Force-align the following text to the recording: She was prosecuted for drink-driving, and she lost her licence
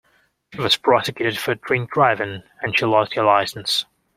She 0.51 0.59
was 0.59 0.77
prosecuted 0.77 1.37
for 1.37 1.53
drink-driving, 1.53 2.41
and 2.63 2.75
she 2.75 2.85
lost 2.87 3.13
her 3.13 3.23
licence 3.23 3.85